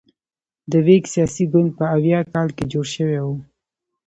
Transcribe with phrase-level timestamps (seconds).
[0.71, 3.27] د ویګ سیاسي ګوند په اویا کال کې جوړ شوی و.